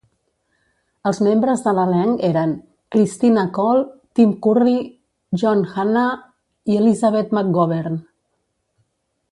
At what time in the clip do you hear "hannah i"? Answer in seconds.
5.77-6.79